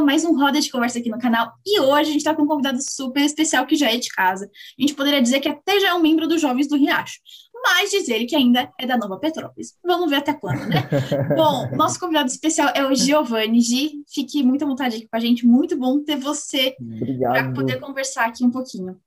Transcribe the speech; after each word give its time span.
a 0.00 0.04
mais 0.04 0.24
um 0.24 0.34
Roda 0.34 0.58
de 0.58 0.70
Conversa 0.70 0.98
aqui 0.98 1.10
no 1.10 1.18
canal. 1.18 1.52
E 1.64 1.78
hoje 1.78 2.00
a 2.00 2.12
gente 2.12 2.16
está 2.16 2.34
com 2.34 2.42
um 2.42 2.46
convidado 2.46 2.78
super 2.82 3.22
especial 3.22 3.66
que 3.66 3.76
já 3.76 3.92
é 3.92 3.98
de 3.98 4.08
casa. 4.08 4.46
A 4.46 4.80
gente 4.80 4.94
poderia 4.94 5.20
dizer 5.20 5.40
que 5.40 5.48
até 5.48 5.78
já 5.78 5.90
é 5.90 5.94
um 5.94 6.00
membro 6.00 6.26
dos 6.26 6.40
Jovens 6.40 6.68
do 6.68 6.76
Riacho. 6.76 7.20
Mas 7.62 7.90
dizer 7.90 8.24
que 8.24 8.34
ainda 8.34 8.72
é 8.80 8.86
da 8.86 8.96
Nova 8.96 9.18
Petrópolis. 9.18 9.74
Vamos 9.84 10.08
ver 10.08 10.16
até 10.16 10.32
quando, 10.32 10.66
né? 10.66 10.88
bom, 11.36 11.76
nosso 11.76 12.00
convidado 12.00 12.30
especial 12.30 12.70
é 12.74 12.86
o 12.86 12.94
Giovanni. 12.94 13.60
Gi, 13.60 14.02
fique 14.08 14.42
muito 14.42 14.64
à 14.64 14.66
vontade 14.66 14.96
aqui 14.96 15.06
com 15.06 15.16
a 15.16 15.20
gente. 15.20 15.46
Muito 15.46 15.76
bom 15.76 16.02
ter 16.02 16.16
você 16.16 16.74
para 17.20 17.52
poder 17.52 17.78
conversar 17.78 18.26
aqui 18.26 18.42
um 18.42 18.50
pouquinho. 18.50 18.98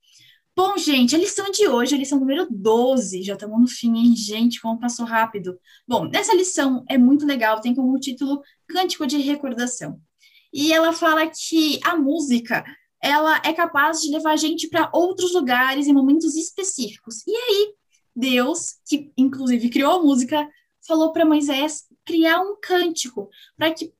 Bom, 0.55 0.77
gente, 0.77 1.15
a 1.15 1.19
lição 1.19 1.49
de 1.49 1.67
hoje, 1.67 1.95
a 1.95 1.97
lição 1.97 2.19
número 2.19 2.45
12, 2.51 3.23
já 3.23 3.33
estamos 3.33 3.59
no 3.59 3.67
fim, 3.67 3.97
hein, 3.97 4.15
gente, 4.15 4.61
como 4.61 4.79
passou 4.79 5.03
rápido. 5.03 5.57
Bom, 5.87 6.07
essa 6.13 6.35
lição 6.35 6.85
é 6.87 6.95
muito 6.95 7.25
legal, 7.25 7.59
tem 7.59 7.73
como 7.73 7.99
título 7.99 8.43
Cântico 8.67 9.07
de 9.07 9.17
Recordação. 9.17 9.99
E 10.53 10.71
ela 10.71 10.93
fala 10.93 11.27
que 11.27 11.79
a 11.83 11.95
música, 11.95 12.63
ela 13.01 13.41
é 13.43 13.51
capaz 13.51 14.01
de 14.01 14.11
levar 14.11 14.33
a 14.33 14.37
gente 14.37 14.69
para 14.69 14.89
outros 14.93 15.33
lugares 15.33 15.87
em 15.87 15.93
momentos 15.93 16.35
específicos. 16.35 17.25
E 17.25 17.35
aí, 17.35 17.73
Deus, 18.15 18.75
que 18.85 19.11
inclusive 19.17 19.69
criou 19.69 19.93
a 19.93 20.03
música, 20.03 20.47
falou 20.87 21.11
para 21.11 21.25
Moisés 21.25 21.85
criar 22.05 22.39
um 22.41 22.55
cântico, 22.61 23.29
para 23.57 23.73
que 23.73 23.91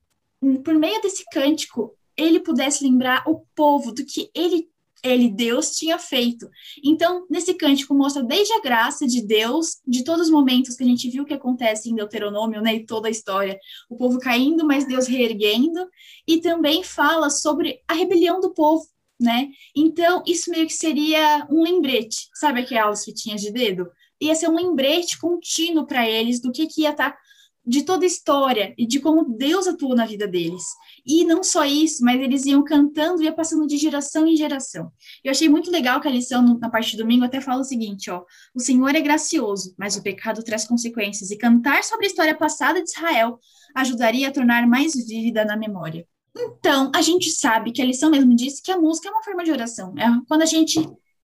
por 0.64 0.76
meio 0.76 1.02
desse 1.02 1.24
cântico 1.32 1.96
ele 2.16 2.40
pudesse 2.40 2.84
lembrar 2.84 3.24
o 3.28 3.46
povo 3.56 3.92
do 3.92 4.06
que 4.06 4.30
ele 4.36 4.70
ele, 5.04 5.30
Deus, 5.30 5.72
tinha 5.72 6.00
feito. 6.00 6.50
Então, 6.84 7.28
nesse 7.30 7.54
cântico 7.54 7.94
mostra 7.94 8.24
desde 8.24 8.54
a 8.54 8.62
graça 8.62 9.06
de 9.06 9.22
Deus, 9.22 9.82
de 9.86 10.04
todos 10.04 10.28
os 10.28 10.32
momentos 10.32 10.76
que 10.76 10.84
a 10.84 10.88
gente 10.88 11.10
viu 11.10 11.26
que 11.26 11.34
acontece 11.34 11.90
em 11.90 11.96
Deuteronômio, 11.96 12.62
né, 12.62 12.76
e 12.76 12.86
toda 12.86 13.10
a 13.10 13.12
história, 13.12 13.60
o 13.90 13.98
povo 13.98 14.18
caindo, 14.20 14.66
mas 14.66 14.88
Deus 14.88 15.06
reerguendo, 15.06 15.88
e 16.26 16.40
também 16.40 16.84
fala 16.84 17.30
sobre 17.30 17.82
a 17.88 17.94
rebelião 17.94 18.40
do 18.40 18.54
povo, 18.54 18.88
né? 19.20 19.50
Então, 19.76 20.24
isso 20.26 20.50
meio 20.50 20.66
que 20.66 20.74
seria 20.74 21.46
um 21.50 21.62
lembrete, 21.62 22.30
sabe 22.34 22.62
aquelas 22.62 23.04
fitinhas 23.04 23.42
de 23.42 23.52
dedo? 23.52 23.92
Ia 24.22 24.36
ser 24.36 24.48
um 24.48 24.56
lembrete 24.56 25.20
contínuo 25.20 25.86
para 25.86 26.10
eles 26.10 26.40
do 26.40 26.52
que, 26.52 26.68
que 26.68 26.82
ia 26.82 26.92
estar 26.92 27.12
tá 27.12 27.18
de 27.66 27.84
toda 27.84 28.06
a 28.06 28.08
história 28.08 28.74
e 28.78 28.86
de 28.86 29.00
como 29.00 29.38
Deus 29.38 29.68
atuou 29.68 29.96
na 29.96 30.06
vida 30.06 30.28
deles. 30.28 30.64
E 31.06 31.24
não 31.24 31.44
só 31.44 31.64
isso, 31.64 32.04
mas 32.04 32.20
eles 32.20 32.46
iam 32.46 32.64
cantando 32.64 33.22
e 33.22 33.26
ia 33.26 33.32
passando 33.32 33.66
de 33.66 33.78
geração 33.78 34.28
em 34.28 34.36
geração. 34.36 34.92
Eu 35.24 35.32
achei 35.32 35.48
muito 35.48 35.72
legal 35.72 36.02
que 36.02 36.08
a 36.08 36.12
lição 36.12 36.58
na 36.60 36.70
parte 36.70 36.92
de 36.92 36.98
domingo 36.98 37.24
até 37.24 37.40
fala 37.40 37.62
o 37.62 37.66
seguinte, 37.66 38.12
ó: 38.12 38.24
O 38.54 38.60
Senhor 38.60 38.94
é 38.96 39.02
gracioso, 39.02 39.74
mas 39.78 39.96
o 39.96 40.04
pecado 40.04 40.44
traz 40.44 40.66
consequências 40.66 41.32
e 41.32 41.38
cantar 41.38 41.84
sobre 41.84 42.06
a 42.06 42.10
história 42.10 42.36
passada 42.36 42.84
de 42.84 42.90
Israel 42.90 43.40
ajudaria 43.76 44.28
a 44.28 44.32
tornar 44.32 44.68
mais 44.68 44.94
vívida 44.94 45.46
na 45.46 45.58
memória. 45.58 46.06
Então, 46.36 46.92
a 46.94 47.02
gente 47.02 47.30
sabe 47.30 47.72
que 47.72 47.82
a 47.82 47.86
lição 47.86 48.10
mesmo 48.10 48.36
diz 48.36 48.60
que 48.60 48.72
a 48.72 48.78
música 48.78 49.08
é 49.08 49.12
uma 49.12 49.24
forma 49.24 49.44
de 49.44 49.52
oração. 49.52 49.94
É 49.98 50.06
quando 50.28 50.42
a 50.42 50.48
gente 50.48 50.80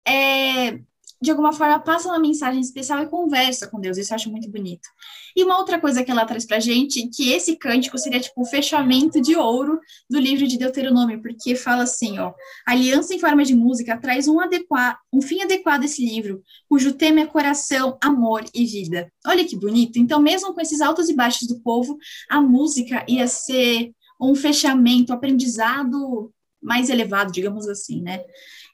é, 0.07 0.81
de 1.21 1.31
alguma 1.31 1.53
forma, 1.53 1.81
passa 1.81 2.09
uma 2.09 2.19
mensagem 2.19 2.61
especial 2.61 3.03
e 3.03 3.07
conversa 3.07 3.67
com 3.67 3.81
Deus. 3.81 3.99
Isso 3.99 4.13
eu 4.13 4.17
acho 4.17 4.31
muito 4.31 4.49
bonito. 4.51 4.89
E 5.35 5.43
uma 5.43 5.59
outra 5.59 5.81
coisa 5.81 6.05
que 6.05 6.11
ela 6.11 6.25
traz 6.25 6.47
pra 6.47 6.61
gente, 6.61 7.09
que 7.09 7.33
esse 7.33 7.57
cântico 7.57 7.99
seria 7.99 8.21
tipo 8.21 8.41
o 8.41 8.45
fechamento 8.45 9.21
de 9.21 9.35
ouro 9.37 9.81
do 10.09 10.19
livro 10.19 10.47
de 10.47 10.57
Deuteronômio, 10.57 11.21
porque 11.21 11.57
fala 11.57 11.83
assim, 11.83 12.19
ó, 12.19 12.33
aliança 12.67 13.15
em 13.15 13.19
forma 13.19 13.45
de 13.45 13.55
música 13.55 13.97
traz 13.97 14.29
um, 14.29 14.41
adequa 14.41 14.99
um 15.13 15.21
fim 15.21 15.43
adequado 15.43 15.83
a 15.83 15.85
esse 15.87 16.05
livro, 16.05 16.43
cujo 16.69 16.93
tema 16.93 17.21
é 17.21 17.27
coração, 17.27 17.99
amor 18.01 18.45
e 18.55 18.65
vida. 18.65 19.13
Olha 19.27 19.45
que 19.45 19.57
bonito. 19.57 19.99
Então, 19.99 20.21
mesmo 20.21 20.55
com 20.55 20.61
esses 20.61 20.81
altos 20.81 21.09
e 21.09 21.15
baixos 21.15 21.49
do 21.49 21.61
povo, 21.61 21.99
a 22.29 22.41
música 22.41 23.05
ia 23.09 23.27
ser 23.27 23.93
um 24.21 24.35
fechamento, 24.35 25.13
um 25.13 25.17
aprendizado 25.17 26.33
mais 26.61 26.91
elevado, 26.91 27.33
digamos 27.33 27.69
assim, 27.69 28.03
né? 28.03 28.25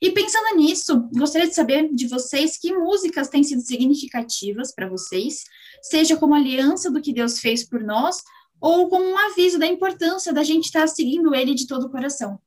E 0.05 0.11
pensando 0.11 0.55
nisso, 0.59 1.09
gostaria 1.15 1.49
de 1.49 1.55
saber 1.55 1.89
de 1.91 2.07
vocês 2.07 2.59
que 2.59 2.75
músicas 2.75 3.31
têm 3.31 3.43
sido 3.43 3.63
significativas 3.63 4.71
para 4.71 4.87
vocês, 4.87 5.45
seja 5.81 6.15
como 6.15 6.35
aliança 6.35 6.91
do 6.91 7.01
que 7.01 7.11
Deus 7.11 7.41
fez 7.41 7.67
por 7.67 7.83
nós, 7.83 8.23
ou 8.61 8.91
como 8.91 9.03
um 9.03 9.17
aviso 9.17 9.59
da 9.59 9.67
importância 9.67 10.31
da 10.31 10.43
gente 10.43 10.67
estar 10.67 10.83
tá 10.83 10.87
seguindo 10.89 11.35
Ele 11.35 11.55
de 11.55 11.67
todo 11.67 11.87
o 11.87 11.91
coração. 11.91 12.39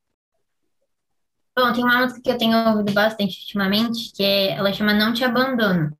Bom, 1.57 1.73
tem 1.73 1.84
uma 1.84 2.01
música 2.01 2.22
que 2.22 2.29
eu 2.29 2.38
tenho 2.38 2.56
ouvido 2.56 2.94
bastante 2.94 3.40
ultimamente, 3.40 4.13
que 4.13 4.22
é, 4.22 4.51
ela 4.51 4.72
chama 4.72 4.94
Não 4.94 5.12
Te 5.12 5.24
Abandono, 5.24 5.97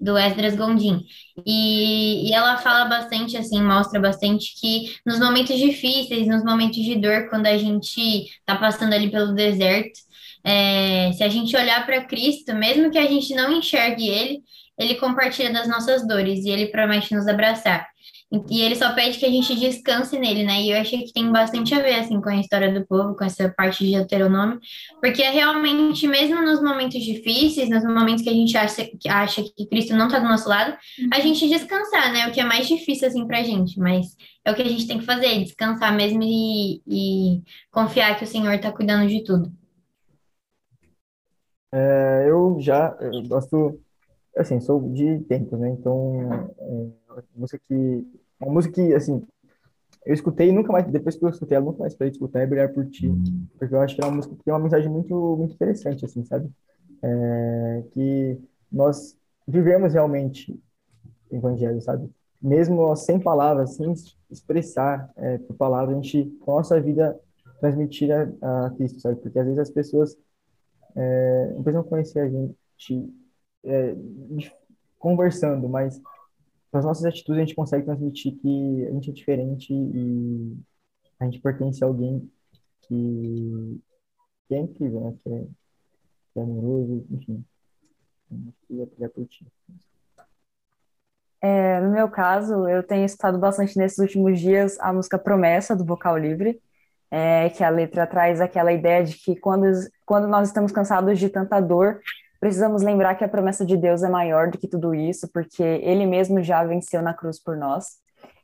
do 0.00 0.16
Esdras 0.16 0.54
Gondim. 0.54 1.04
E, 1.44 2.30
e 2.30 2.32
ela 2.32 2.56
fala 2.58 2.84
bastante, 2.84 3.36
assim, 3.36 3.60
mostra 3.60 3.98
bastante 3.98 4.54
que 4.60 4.94
nos 5.04 5.18
momentos 5.18 5.58
difíceis, 5.58 6.28
nos 6.28 6.44
momentos 6.44 6.84
de 6.84 6.94
dor, 6.94 7.28
quando 7.28 7.46
a 7.46 7.58
gente 7.58 8.00
está 8.00 8.54
passando 8.54 8.92
ali 8.92 9.10
pelo 9.10 9.34
deserto, 9.34 9.98
é, 10.44 11.12
se 11.12 11.22
a 11.22 11.28
gente 11.28 11.56
olhar 11.56 11.84
para 11.84 12.04
Cristo, 12.04 12.54
mesmo 12.54 12.90
que 12.90 12.98
a 12.98 13.06
gente 13.06 13.34
não 13.34 13.52
enxergue 13.52 14.08
Ele, 14.08 14.42
Ele 14.78 14.94
compartilha 14.96 15.52
das 15.52 15.68
nossas 15.68 16.06
dores 16.06 16.44
e 16.44 16.50
Ele 16.50 16.66
promete 16.66 17.14
nos 17.14 17.26
abraçar. 17.26 17.86
E 18.48 18.62
ele 18.62 18.76
só 18.76 18.92
pede 18.92 19.18
que 19.18 19.26
a 19.26 19.30
gente 19.30 19.56
descanse 19.56 20.16
nele, 20.16 20.44
né? 20.44 20.62
E 20.62 20.70
eu 20.70 20.80
achei 20.80 21.02
que 21.02 21.12
tem 21.12 21.32
bastante 21.32 21.74
a 21.74 21.80
ver, 21.80 21.94
assim, 21.94 22.20
com 22.20 22.28
a 22.28 22.36
história 22.36 22.72
do 22.72 22.86
povo, 22.86 23.16
com 23.16 23.24
essa 23.24 23.48
parte 23.48 23.84
de 23.84 23.90
Deuteronômio, 23.90 24.60
porque 25.00 25.20
é 25.20 25.30
realmente, 25.30 26.06
mesmo 26.06 26.40
nos 26.40 26.62
momentos 26.62 27.02
difíceis, 27.02 27.68
nos 27.68 27.82
momentos 27.82 28.22
que 28.22 28.30
a 28.30 28.32
gente 28.32 28.56
acha, 28.56 28.84
que 28.84 29.08
acha 29.08 29.42
que 29.42 29.66
Cristo 29.66 29.96
não 29.96 30.06
está 30.06 30.20
do 30.20 30.28
nosso 30.28 30.48
lado, 30.48 30.76
a 31.12 31.16
uhum. 31.16 31.22
gente 31.22 31.48
descansar, 31.48 32.12
né? 32.12 32.28
O 32.28 32.30
que 32.30 32.40
é 32.40 32.44
mais 32.44 32.68
difícil, 32.68 33.08
assim, 33.08 33.26
pra 33.26 33.42
gente, 33.42 33.76
mas 33.80 34.06
é 34.44 34.52
o 34.52 34.54
que 34.54 34.62
a 34.62 34.68
gente 34.68 34.86
tem 34.86 35.00
que 35.00 35.04
fazer, 35.04 35.42
descansar 35.42 35.92
mesmo 35.92 36.22
e, 36.22 36.80
e 36.86 37.42
confiar 37.72 38.16
que 38.16 38.22
o 38.22 38.28
Senhor 38.28 38.52
está 38.54 38.70
cuidando 38.70 39.08
de 39.08 39.24
tudo. 39.24 39.50
É, 41.72 42.26
eu 42.28 42.56
já 42.60 42.96
eu 43.00 43.22
gosto, 43.28 43.80
assim, 44.36 44.60
sou 44.60 44.92
de 44.92 45.20
tempo, 45.20 45.56
né? 45.56 45.70
Então, 45.70 46.32
é, 46.58 47.22
música 47.34 47.60
que, 47.68 48.06
uma 48.40 48.52
música 48.52 48.74
que, 48.74 48.94
assim, 48.94 49.22
eu 50.04 50.14
escutei 50.14 50.50
nunca 50.50 50.72
mais, 50.72 50.86
depois 50.86 51.16
que 51.16 51.24
eu 51.24 51.28
escutei 51.28 51.56
ela, 51.56 51.66
nunca 51.66 51.80
mais 51.80 51.94
parei 51.94 52.10
de 52.10 52.16
escutar 52.16 52.40
é 52.40 52.46
Brilhar 52.46 52.72
por 52.72 52.86
Ti, 52.86 53.12
porque 53.58 53.74
eu 53.74 53.80
acho 53.80 53.94
que 53.94 54.02
é 54.02 54.04
uma 54.06 54.16
música 54.16 54.34
que 54.34 54.42
tem 54.44 54.52
uma 54.52 54.60
mensagem 54.60 54.90
muito, 54.90 55.36
muito 55.36 55.54
interessante, 55.54 56.04
assim, 56.04 56.24
sabe? 56.24 56.50
É, 57.02 57.84
que 57.92 58.38
nós 58.70 59.16
vivemos 59.46 59.92
realmente 59.92 60.58
o 61.30 61.36
Evangelho, 61.36 61.80
sabe? 61.80 62.10
Mesmo 62.40 62.94
sem 62.96 63.20
palavras, 63.20 63.74
sem 63.76 63.92
expressar 64.30 65.10
é, 65.16 65.38
por 65.38 65.54
palavras, 65.54 65.96
a 65.96 66.00
gente, 66.00 66.24
com 66.40 66.52
a 66.52 66.56
nossa 66.56 66.80
vida, 66.80 67.18
transmitir 67.60 68.10
a, 68.10 68.66
a 68.66 68.70
Cristo, 68.70 69.00
sabe? 69.00 69.20
Porque 69.20 69.38
às 69.38 69.44
vezes 69.44 69.58
as 69.58 69.70
pessoas 69.70 70.16
é, 70.96 71.52
não 71.54 71.62
precisam 71.62 71.84
conhecer 71.84 72.20
a 72.20 72.28
gente 72.28 73.12
é, 73.64 73.94
conversando, 74.98 75.68
mas 75.68 76.00
com 76.70 76.78
as 76.78 76.84
nossas 76.84 77.04
atitudes 77.04 77.36
a 77.36 77.44
gente 77.44 77.54
consegue 77.54 77.84
transmitir 77.84 78.36
que 78.36 78.86
a 78.86 78.92
gente 78.92 79.10
é 79.10 79.12
diferente 79.12 79.72
e 79.72 80.56
a 81.18 81.24
gente 81.24 81.40
pertence 81.40 81.82
a 81.82 81.86
alguém 81.86 82.30
que, 82.82 83.80
que 84.48 84.54
é 84.54 84.58
incrível, 84.58 85.00
né? 85.00 85.16
Que 85.22 85.32
é, 85.32 85.44
que 86.32 86.38
é 86.38 86.42
amoroso, 86.42 87.06
enfim. 87.10 87.44
Eu 88.70 88.86
queria 88.86 89.08
curtir. 89.08 89.46
É, 91.42 91.80
no 91.80 91.90
meu 91.90 92.08
caso, 92.08 92.68
eu 92.68 92.82
tenho 92.82 93.04
escutado 93.04 93.38
bastante 93.38 93.76
nesses 93.76 93.98
últimos 93.98 94.38
dias 94.38 94.78
a 94.78 94.92
música 94.92 95.18
Promessa, 95.18 95.74
do 95.74 95.84
Vocal 95.84 96.16
Livre 96.18 96.60
é, 97.10 97.50
que 97.50 97.64
a 97.64 97.70
letra 97.70 98.06
traz 98.06 98.40
aquela 98.40 98.72
ideia 98.72 99.02
de 99.02 99.16
que 99.16 99.34
quando, 99.36 99.66
quando 100.06 100.28
nós 100.28 100.48
estamos 100.48 100.70
cansados 100.70 101.18
de 101.18 101.28
tanta 101.28 101.60
dor, 101.60 102.00
precisamos 102.38 102.82
lembrar 102.82 103.16
que 103.16 103.24
a 103.24 103.28
promessa 103.28 103.66
de 103.66 103.76
Deus 103.76 104.02
é 104.02 104.08
maior 104.08 104.50
do 104.50 104.58
que 104.58 104.68
tudo 104.68 104.94
isso, 104.94 105.28
porque 105.32 105.62
Ele 105.62 106.06
mesmo 106.06 106.42
já 106.42 106.64
venceu 106.64 107.02
na 107.02 107.12
cruz 107.12 107.42
por 107.42 107.56
nós. 107.56 107.98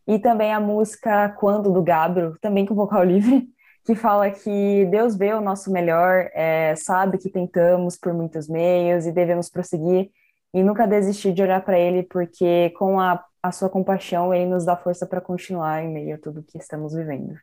E 0.06 0.18
também 0.18 0.52
a 0.52 0.60
música 0.60 1.30
Quando, 1.30 1.72
do 1.72 1.82
Gabro, 1.82 2.36
também 2.40 2.66
com 2.66 2.74
vocal 2.74 3.02
livre, 3.04 3.48
que 3.84 3.94
fala 3.94 4.30
que 4.30 4.84
Deus 4.86 5.16
vê 5.16 5.32
o 5.32 5.40
nosso 5.40 5.70
melhor, 5.70 6.28
é, 6.34 6.74
sabe 6.76 7.18
que 7.18 7.30
tentamos 7.30 7.96
por 7.96 8.12
muitos 8.12 8.48
meios 8.48 9.06
e 9.06 9.12
devemos 9.12 9.48
prosseguir 9.48 10.10
e 10.52 10.62
nunca 10.62 10.86
desistir 10.86 11.32
de 11.32 11.42
olhar 11.42 11.64
para 11.64 11.78
Ele, 11.78 12.02
porque 12.02 12.70
com 12.78 12.98
a, 12.98 13.24
a 13.42 13.52
sua 13.52 13.68
compaixão 13.68 14.34
Ele 14.34 14.46
nos 14.46 14.64
dá 14.64 14.76
força 14.76 15.06
para 15.06 15.20
continuar 15.20 15.84
em 15.84 15.92
meio 15.92 16.16
a 16.16 16.18
tudo 16.18 16.42
que 16.42 16.58
estamos 16.58 16.94
vivendo. 16.94 17.36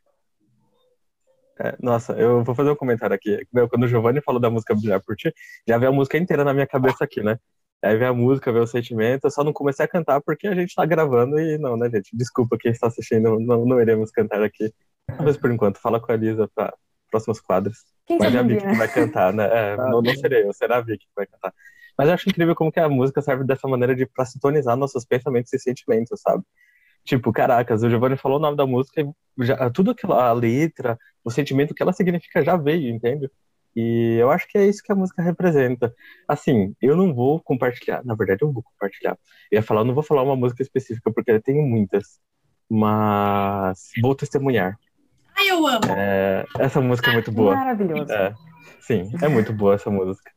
É, 1.60 1.76
nossa, 1.80 2.14
eu 2.14 2.44
vou 2.44 2.56
fazer 2.56 2.72
um 2.72 2.76
comentário 2.76 3.16
aqui. 3.16 3.46
Meu, 3.54 3.70
quando 3.70 3.84
o 3.84 3.88
Giovanni 3.88 4.22
falou 4.22 4.42
da 4.42 4.50
música 4.50 4.74
Brilhar 4.76 5.02
por 5.04 5.16
Ti, 5.16 5.34
já 5.68 5.78
veio 5.78 5.92
a 5.92 5.96
música 5.96 6.18
inteira 6.18 6.44
na 6.44 6.54
minha 6.54 6.68
cabeça 6.68 7.04
aqui, 7.04 7.22
né? 7.22 7.38
Aí 7.84 7.98
veio 7.98 8.12
a 8.12 8.14
música, 8.14 8.52
veio 8.52 8.64
o 8.64 8.68
sentimento, 8.68 9.26
eu 9.26 9.32
só 9.32 9.44
não 9.44 9.52
comecei 9.52 9.84
a 9.84 9.88
cantar 9.88 10.22
porque 10.22 10.48
a 10.48 10.56
gente 10.56 10.74
tá 10.74 10.86
gravando 10.86 11.38
e 11.40 11.58
não, 11.58 11.76
né, 11.76 11.90
gente? 11.90 12.16
Desculpa 12.16 12.58
quem 12.58 12.72
está 12.72 12.88
assistindo, 12.88 13.40
não, 13.40 13.66
não 13.66 13.82
iremos 13.82 14.10
cantar 14.10 14.42
aqui. 14.42 14.74
Mas 15.20 15.38
por 15.38 15.52
enquanto, 15.52 15.80
fala 15.80 16.00
com 16.00 16.12
a 16.12 16.16
Lisa 16.16 16.50
para 16.56 16.74
próximos 17.12 17.42
quadros. 17.42 17.78
Quem 18.06 18.18
Mas 18.18 18.34
é 18.34 18.40
a 18.40 18.42
Vicky 18.42 18.66
que 18.66 18.76
vai 18.76 18.88
cantar, 18.88 19.34
né? 19.34 19.50
É, 19.52 19.78
não, 19.78 20.02
não 20.02 20.16
serei 20.16 20.44
eu, 20.44 20.54
será 20.54 20.78
a 20.78 20.82
Vicky 20.82 21.06
que 21.06 21.12
vai 21.16 21.28
cantar. 21.28 21.54
Mas 21.98 22.08
eu 22.08 22.14
acho 22.14 22.30
incrível 22.30 22.56
como 22.56 22.72
que 22.72 22.80
a 22.80 22.90
música 22.90 23.22
serve 23.22 23.44
dessa 23.44 23.68
maneira 23.68 23.96
de 23.96 24.06
para 24.06 24.26
sintonizar 24.26 24.76
nossos 24.76 25.06
pensamentos 25.06 25.54
e 25.54 25.60
sentimentos, 25.60 26.20
sabe? 26.22 26.44
Tipo, 27.04 27.34
caracas, 27.34 27.84
o 27.84 27.90
Giovanni 27.90 28.16
falou 28.16 28.38
o 28.38 28.42
nome 28.42 28.56
da 28.56 28.66
música 28.66 29.02
e 29.02 29.46
já, 29.46 29.70
tudo 29.70 29.92
aquilo, 29.92 30.14
a 30.14 30.32
letra, 30.32 30.98
o 31.24 31.30
sentimento 31.30 31.74
que 31.74 31.84
ela 31.84 31.92
significa 31.92 32.44
já 32.44 32.56
veio, 32.56 32.94
entende? 32.94 33.30
E 33.76 34.18
eu 34.20 34.30
acho 34.30 34.48
que 34.48 34.58
é 34.58 34.66
isso 34.68 34.84
que 34.84 34.92
a 34.92 34.96
música 34.96 35.22
representa. 35.22 35.94
Assim, 36.28 36.76
eu 36.82 36.96
não 36.96 37.14
vou 37.14 37.42
compartilhar, 37.42 38.04
na 38.06 38.16
verdade 38.16 38.44
eu 38.44 38.52
vou 38.52 38.64
compartilhar. 38.64 39.18
Eu 39.52 39.58
ia 39.58 39.64
falar, 39.64 39.82
eu 39.82 39.86
não 39.86 39.94
vou 39.94 40.04
falar 40.04 40.24
uma 40.24 40.36
música 40.36 40.62
específica 40.62 41.12
porque 41.12 41.32
eu 41.32 41.42
tenho 41.42 41.64
muitas, 41.64 42.20
mas 42.70 43.90
vou 44.02 44.16
testemunhar. 44.16 44.78
Ai, 45.36 45.50
eu 45.50 45.66
amo. 45.66 45.86
É, 45.90 46.46
essa 46.60 46.80
música 46.80 47.10
é 47.10 47.14
muito 47.14 47.32
boa. 47.32 47.56
Maravilhoso. 47.56 48.12
É, 48.12 48.34
sim, 48.80 49.12
é 49.22 49.28
muito 49.28 49.52
boa 49.52 49.76
essa 49.76 49.90
música. 49.90 50.32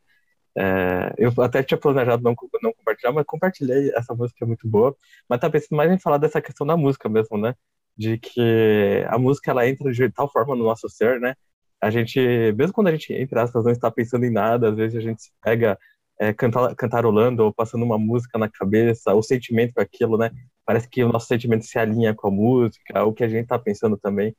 É, 0.57 1.13
eu 1.17 1.31
até 1.43 1.61
tinha 1.61 1.77
planejado 1.77 2.23
não, 2.23 2.35
não 2.63 2.73
compartilhar, 2.73 3.11
mas 3.11 3.25
compartilhei. 3.25 3.91
Essa 3.95 4.13
música 4.15 4.43
é 4.43 4.47
muito 4.47 4.67
boa. 4.67 4.95
Mas 5.29 5.39
tá 5.39 5.49
pensando 5.49 5.77
mais 5.77 5.91
em 5.91 5.99
falar 5.99 6.17
dessa 6.17 6.41
questão 6.41 6.65
da 6.65 6.75
música 6.75 7.07
mesmo, 7.07 7.37
né? 7.37 7.53
De 7.95 8.17
que 8.17 9.05
a 9.07 9.17
música 9.19 9.51
ela 9.51 9.67
entra 9.67 9.91
de 9.91 10.09
tal 10.11 10.31
forma 10.31 10.55
no 10.55 10.63
nosso 10.63 10.89
ser, 10.89 11.19
né? 11.19 11.35
A 11.81 11.91
gente, 11.91 12.19
mesmo 12.53 12.73
quando 12.73 12.87
a 12.87 12.91
gente, 12.91 13.13
entre 13.13 13.39
aspas, 13.39 13.63
não 13.63 13.71
está 13.71 13.91
pensando 13.91 14.25
em 14.25 14.31
nada, 14.31 14.69
às 14.69 14.75
vezes 14.75 14.97
a 14.97 15.01
gente 15.01 15.21
se 15.21 15.31
pega 15.43 15.77
é, 16.19 16.33
cantar, 16.33 16.75
cantarolando 16.75 17.43
ou 17.43 17.53
passando 17.53 17.83
uma 17.85 17.97
música 17.99 18.37
na 18.39 18.49
cabeça, 18.49 19.13
o 19.13 19.21
sentimento 19.21 19.73
com 19.75 19.81
aquilo, 19.81 20.17
né? 20.17 20.31
Parece 20.65 20.89
que 20.89 21.03
o 21.03 21.11
nosso 21.11 21.27
sentimento 21.27 21.65
se 21.65 21.77
alinha 21.79 22.15
com 22.15 22.27
a 22.27 22.31
música, 22.31 23.03
o 23.05 23.13
que 23.13 23.23
a 23.23 23.29
gente 23.29 23.43
está 23.43 23.59
pensando 23.59 23.97
também. 23.97 24.35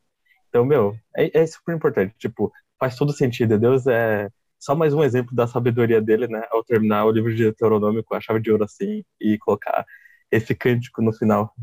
Então, 0.49 0.65
meu, 0.65 0.97
é, 1.17 1.41
é 1.41 1.47
super 1.47 1.75
importante. 1.77 2.15
Tipo, 2.19 2.53
faz 2.79 2.97
todo 2.97 3.13
sentido. 3.13 3.59
Deus 3.59 3.87
é 3.87 4.29
só 4.59 4.75
mais 4.75 4.95
um 4.95 5.03
exemplo 5.05 5.35
da 5.35 5.47
sabedoria 5.47 6.01
dele, 6.01 6.29
né? 6.29 6.43
Ao 6.51 6.65
terminar 6.65 7.05
o 7.07 7.11
livro 7.13 7.31
de 7.35 7.43
Deuteronômio 7.45 8.05
com 8.05 8.15
a 8.15 8.21
chave 8.21 8.41
de 8.41 8.51
ouro 8.51 8.65
assim 8.65 9.05
e 9.21 9.39
colocar 9.39 9.85
esse 10.31 10.55
cântico 10.55 11.03
no 11.03 11.13
final. 11.13 11.55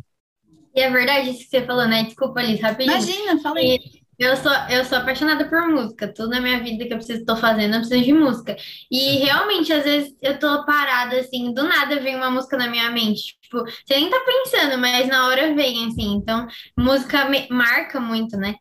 E 0.75 0.81
é 0.81 0.89
verdade 0.89 1.29
isso 1.29 1.39
que 1.39 1.49
você 1.49 1.65
falou, 1.65 1.87
né? 1.87 2.03
Desculpa, 2.03 2.41
Liz, 2.41 2.59
rapidinho. 2.61 2.97
Imagina, 2.97 3.41
fala 3.41 3.59
aí. 3.59 3.79
Eu 4.17 4.35
sou, 4.37 4.51
eu 4.69 4.85
sou 4.85 4.97
apaixonada 4.97 5.47
por 5.49 5.67
música. 5.67 6.07
Tudo 6.13 6.29
na 6.29 6.41
minha 6.41 6.61
vida 6.63 6.85
que 6.85 6.93
eu 6.93 6.97
preciso, 6.97 7.25
tô 7.25 7.35
fazendo, 7.35 7.75
eu 7.75 7.79
preciso 7.81 8.03
de 8.03 8.13
música. 8.13 8.55
E 8.91 9.17
realmente, 9.25 9.71
às 9.73 9.83
vezes, 9.83 10.15
eu 10.21 10.39
tô 10.39 10.65
parada, 10.65 11.19
assim, 11.19 11.53
do 11.53 11.63
nada 11.63 11.99
vem 11.99 12.15
uma 12.15 12.31
música 12.31 12.57
na 12.57 12.69
minha 12.69 12.89
mente. 12.91 13.37
Tipo, 13.41 13.59
você 13.63 13.95
nem 13.95 14.09
tá 14.09 14.19
pensando, 14.25 14.77
mas 14.79 15.07
na 15.07 15.27
hora 15.27 15.53
vem, 15.53 15.87
assim. 15.87 16.13
Então, 16.15 16.47
música 16.77 17.25
me- 17.29 17.47
marca 17.49 17.99
muito, 17.99 18.37
né? 18.37 18.55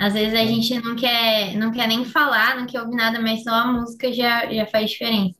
Às 0.00 0.14
vezes 0.14 0.34
a 0.34 0.44
gente 0.44 0.80
não 0.80 0.96
quer, 0.96 1.54
não 1.56 1.70
quer 1.70 1.86
nem 1.86 2.04
falar, 2.04 2.56
não 2.56 2.66
quer 2.66 2.80
ouvir 2.80 2.96
nada, 2.96 3.20
mas 3.20 3.42
só 3.42 3.50
a 3.50 3.66
música 3.66 4.10
já, 4.12 4.50
já 4.52 4.66
faz 4.66 4.90
diferença. 4.90 5.34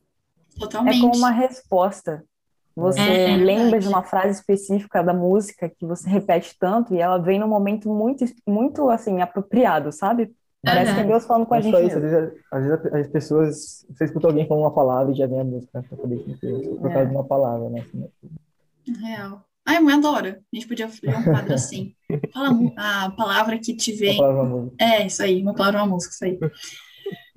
É 0.55 0.59
Totalmente. 0.59 1.01
como 1.01 1.15
uma 1.17 1.31
resposta. 1.31 2.23
Você 2.75 2.99
É, 3.01 3.31
é 3.31 3.37
lembra 3.37 3.79
de 3.79 3.87
uma 3.87 4.03
frase 4.03 4.39
específica 4.39 5.03
da 5.03 5.13
música 5.13 5.67
que 5.67 5.85
você 5.85 6.07
repete 6.09 6.55
tanto 6.59 6.93
e 6.93 6.99
ela 6.99 7.17
vem 7.17 7.39
num 7.39 7.47
momento 7.47 7.89
muito, 7.89 8.23
muito 8.47 8.89
assim, 8.89 9.19
apropriado, 9.21 9.91
sabe? 9.91 10.31
Parece 10.63 10.93
que 10.93 10.99
é. 10.99 11.03
Deus 11.03 11.25
falando 11.25 11.47
com 11.47 11.55
a 11.55 11.57
Não 11.57 11.63
gente 11.63 11.73
só 11.75 11.81
isso, 11.81 11.97
às 11.97 12.03
vezes, 12.03 12.33
às 12.51 12.63
vezes 12.63 12.93
as 12.93 13.07
pessoas, 13.07 13.85
você 13.89 14.05
escuta 14.05 14.27
alguém 14.27 14.47
falando 14.47 14.63
uma 14.63 14.73
palavra 14.73 15.11
e 15.11 15.15
já 15.15 15.25
vem 15.25 15.41
a 15.41 15.43
música 15.43 15.71
na 15.73 15.83
sua 15.87 15.97
cabeça 15.97 16.29
inteira, 16.29 16.59
por 16.69 16.81
causa 16.83 16.99
É. 16.99 17.05
de 17.05 17.11
uma 17.15 17.23
palavra, 17.25 17.69
né? 17.71 17.81
Assim, 17.81 18.07
Real. 19.01 19.43
Ai, 19.65 19.79
mãe, 19.79 19.95
adoro. 19.95 20.27
A 20.27 20.55
gente 20.55 20.67
podia 20.67 20.87
fazer 20.87 21.15
um 21.15 21.23
quadro 21.23 21.53
assim. 21.53 21.95
Fala 22.33 22.49
a 22.77 23.11
palavra 23.11 23.59
que 23.59 23.75
te 23.75 23.91
uma 23.91 23.99
vem. 23.99 24.17
palavra, 24.17 24.43
uma 24.43 24.57
música. 24.57 24.83
É, 24.83 25.07
isso 25.07 25.23
aí, 25.23 25.41
uma 25.41 25.53
palavra, 25.53 25.83
uma 25.83 25.87
música, 25.87 26.13
isso 26.13 26.25
aí. 26.25 26.39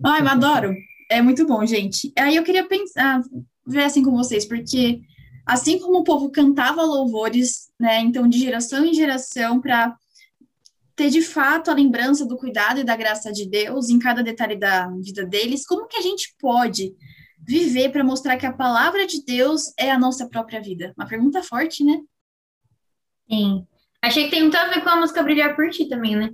Ai, 0.05 0.23
mas 0.23 0.33
adoro. 0.33 0.75
É 1.11 1.21
muito 1.21 1.47
bom, 1.47 1.65
gente. 1.67 2.13
Aí 2.19 2.35
eu 2.37 2.43
queria 2.43 2.67
pensar, 2.67 3.21
ver 3.67 3.85
assim 3.85 4.03
com 4.03 4.11
vocês, 4.11 4.47
porque 4.47 5.01
assim 5.47 5.79
como 5.79 5.99
o 5.99 6.05
povo 6.05 6.31
cantava 6.31 6.83
louvores, 6.83 7.71
né, 7.79 8.01
então 8.01 8.27
de 8.27 8.39
geração 8.39 8.85
em 8.85 8.95
geração, 8.95 9.61
para 9.61 9.95
ter 10.97 11.11
de 11.11 11.21
fato 11.21 11.71
a 11.71 11.75
lembrança 11.75 12.25
do 12.25 12.37
cuidado 12.37 12.81
e 12.81 12.85
da 12.85 12.97
graça 12.97 13.33
de 13.33 13.49
Deus 13.49 13.91
em 13.91 13.99
cada 13.99 14.23
detalhe 14.23 14.57
da 14.57 14.89
vida 15.03 15.27
deles, 15.27 15.67
como 15.67 15.87
que 15.87 15.99
a 15.99 16.03
gente 16.03 16.35
pode 16.39 16.95
viver 17.47 17.91
para 17.91 18.03
mostrar 18.03 18.37
que 18.37 18.47
a 18.47 18.53
palavra 18.53 19.07
de 19.07 19.23
Deus 19.25 19.73
é 19.79 19.91
a 19.91 19.99
nossa 19.99 20.27
própria 20.29 20.63
vida? 20.63 20.95
Uma 20.97 21.07
pergunta 21.07 21.43
forte, 21.43 21.85
né? 21.85 22.01
Sim. 23.29 23.67
Achei 24.03 24.25
que 24.25 24.31
tem 24.31 24.43
muito 24.43 24.57
a 24.57 24.69
ver 24.69 24.83
com 24.83 24.91
a 24.91 24.97
música 24.97 25.23
Brilhar 25.23 25.57
por 25.57 25.71
Ti 25.71 25.89
também, 25.89 26.15
né? 26.15 26.31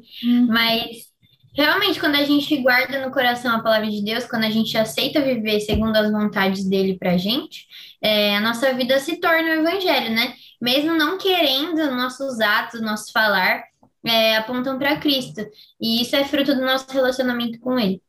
Mas 0.49 1.11
realmente, 1.57 2.01
quando 2.01 2.17
a 2.17 2.25
gente 2.25 2.57
guarda 2.63 3.05
no 3.05 3.13
coração 3.13 3.55
a 3.55 3.63
palavra 3.63 3.89
de 3.89 4.05
Deus, 4.05 4.25
quando 4.25 4.45
a 4.45 4.51
gente 4.51 4.77
aceita 4.77 5.21
viver 5.21 5.61
segundo 5.61 5.97
as 5.97 6.11
vontades 6.11 6.69
dele 6.69 6.99
pra 6.99 7.17
gente, 7.17 7.67
é, 8.03 8.37
a 8.37 8.41
nossa 8.41 8.73
vida 8.75 8.99
se 8.99 9.21
torna 9.21 9.51
o 9.51 9.61
evangelho, 9.61 10.15
né? 10.15 10.35
Mesmo 10.61 10.97
não 10.97 11.17
querendo, 11.17 11.91
nossos 11.95 12.41
atos, 12.41 12.81
nosso 12.81 13.13
falar 13.13 13.63
é, 14.05 14.37
apontam 14.37 14.79
para 14.79 14.99
Cristo. 14.99 15.41
E 15.81 16.03
isso 16.03 16.17
é 16.17 16.25
fruto 16.25 16.55
do 16.55 16.63
nosso 16.63 16.91
relacionamento 16.91 17.59
com 17.61 17.79
ele. 17.79 18.03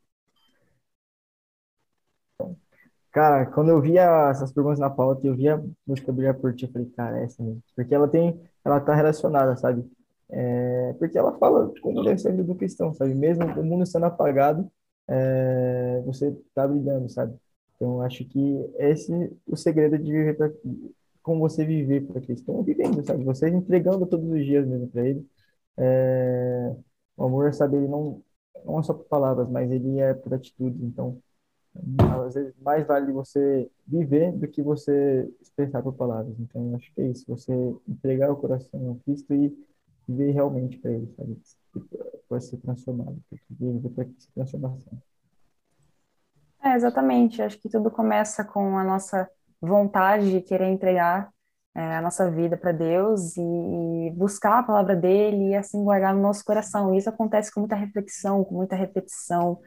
Cara, 3.12 3.44
quando 3.46 3.70
eu 3.70 3.80
via 3.80 4.30
essas 4.30 4.52
perguntas 4.52 4.78
na 4.78 4.88
pauta, 4.88 5.26
eu 5.26 5.36
via 5.36 5.56
a 5.56 5.62
música 5.86 6.10
Brilhar 6.12 6.34
por 6.34 6.54
Ti, 6.54 6.64
eu 6.64 6.72
falei, 6.72 6.88
cara, 6.96 7.20
é 7.20 7.24
essa 7.24 7.42
mesmo. 7.42 7.62
Porque 7.76 7.94
ela 7.94 8.08
tem, 8.08 8.40
ela 8.64 8.80
tá 8.80 8.94
relacionada, 8.94 9.56
sabe? 9.56 9.84
É, 10.30 10.94
porque 10.98 11.18
ela 11.18 11.36
fala 11.38 11.72
como 11.82 12.02
deve 12.02 12.18
ser 12.18 12.28
a 12.28 12.30
vida 12.32 12.44
do 12.44 12.54
cristão, 12.54 12.94
sabe? 12.94 13.14
Mesmo 13.14 13.44
o 13.44 13.64
mundo 13.64 13.84
sendo 13.86 14.06
apagado, 14.06 14.70
é, 15.08 16.02
você 16.04 16.32
tá 16.54 16.66
brilhando, 16.66 17.08
sabe? 17.08 17.36
Então, 17.76 18.00
acho 18.02 18.24
que 18.26 18.40
esse 18.78 19.12
é 19.12 19.30
o 19.46 19.56
segredo 19.56 19.98
de 19.98 20.10
viver 20.12 20.36
pra, 20.36 20.50
como 21.22 21.40
você 21.40 21.64
viver 21.64 22.06
para 22.06 22.20
Cristo. 22.20 22.42
Então, 22.42 22.62
vivendo, 22.62 23.04
sabe? 23.04 23.24
Você 23.24 23.48
entregando 23.48 24.06
todos 24.06 24.28
os 24.30 24.44
dias 24.44 24.66
mesmo 24.66 24.88
para 24.88 25.06
Ele. 25.06 25.26
É, 25.76 26.74
o 27.16 27.24
amor, 27.24 27.52
sabe, 27.54 27.76
ele 27.76 27.88
não, 27.88 28.22
não 28.64 28.80
é 28.80 28.82
só 28.82 28.94
por 28.94 29.06
palavras, 29.06 29.48
mas 29.50 29.70
ele 29.70 29.98
é 30.00 30.14
por 30.14 30.34
atitudes. 30.34 30.80
Então, 30.82 31.20
às 32.26 32.34
vezes 32.34 32.54
mais 32.60 32.86
vale 32.86 33.12
você 33.12 33.70
viver 33.86 34.32
do 34.32 34.46
que 34.46 34.62
você 34.62 35.28
expressar 35.40 35.82
por 35.82 35.94
palavras. 35.94 36.38
Então, 36.38 36.74
acho 36.76 36.92
que 36.94 37.00
é 37.00 37.08
isso, 37.08 37.24
você 37.26 37.52
entregar 37.88 38.30
o 38.30 38.36
coração 38.36 38.88
ao 38.88 38.94
Cristo 38.96 39.32
e 39.34 39.56
viver 40.06 40.32
realmente 40.32 40.78
para 40.78 40.92
Ele, 40.92 41.12
sabe? 41.16 41.40
Para 42.28 42.40
ser 42.40 42.58
transformado, 42.58 43.16
viver 43.50 43.88
para 43.90 44.04
essa 44.04 44.28
transformação. 44.34 44.98
É, 46.62 46.76
exatamente. 46.76 47.42
Acho 47.42 47.58
que 47.58 47.68
tudo 47.68 47.90
começa 47.90 48.44
com 48.44 48.78
a 48.78 48.84
nossa 48.84 49.28
vontade 49.60 50.30
de 50.30 50.40
querer 50.40 50.68
entregar 50.68 51.30
é, 51.74 51.96
a 51.96 52.02
nossa 52.02 52.30
vida 52.30 52.56
para 52.56 52.70
Deus 52.70 53.36
e 53.36 54.12
buscar 54.14 54.58
a 54.58 54.62
palavra 54.62 54.94
dele 54.94 55.50
e 55.50 55.54
assim 55.54 55.82
guardar 55.82 56.14
no 56.14 56.20
nosso 56.20 56.44
coração. 56.44 56.94
E 56.94 56.98
isso 56.98 57.08
acontece 57.08 57.52
com 57.52 57.60
muita 57.60 57.74
reflexão, 57.74 58.44
com 58.44 58.54
muita 58.54 58.76
repetição. 58.76 59.58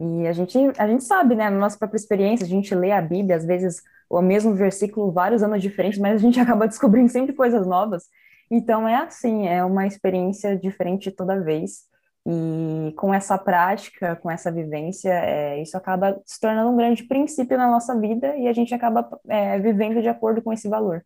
E 0.00 0.26
a 0.26 0.32
gente, 0.32 0.56
a 0.78 0.86
gente 0.86 1.02
sabe, 1.04 1.34
né, 1.34 1.50
na 1.50 1.58
nossa 1.58 1.76
própria 1.76 1.98
experiência, 1.98 2.44
a 2.44 2.48
gente 2.48 2.74
lê 2.74 2.92
a 2.92 3.00
Bíblia, 3.00 3.36
às 3.36 3.44
vezes 3.44 3.82
o 4.08 4.22
mesmo 4.22 4.54
versículo, 4.54 5.12
vários 5.12 5.42
anos 5.42 5.60
diferentes, 5.60 5.98
mas 5.98 6.14
a 6.14 6.18
gente 6.18 6.38
acaba 6.40 6.68
descobrindo 6.68 7.08
sempre 7.10 7.34
coisas 7.34 7.66
novas. 7.66 8.04
Então 8.50 8.88
é 8.88 8.96
assim, 8.96 9.46
é 9.46 9.62
uma 9.64 9.86
experiência 9.86 10.56
diferente 10.56 11.10
toda 11.10 11.42
vez. 11.42 11.86
E 12.26 12.92
com 12.96 13.12
essa 13.12 13.38
prática, 13.38 14.16
com 14.16 14.30
essa 14.30 14.52
vivência, 14.52 15.10
é, 15.10 15.62
isso 15.62 15.76
acaba 15.76 16.20
se 16.26 16.38
tornando 16.38 16.70
um 16.70 16.76
grande 16.76 17.04
princípio 17.04 17.56
na 17.56 17.70
nossa 17.70 17.98
vida 17.98 18.36
e 18.36 18.46
a 18.46 18.52
gente 18.52 18.74
acaba 18.74 19.08
é, 19.28 19.58
vivendo 19.58 20.02
de 20.02 20.08
acordo 20.08 20.42
com 20.42 20.52
esse 20.52 20.68
valor. 20.68 21.04